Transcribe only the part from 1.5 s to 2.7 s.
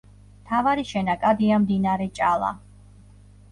მდინარე ჭალა.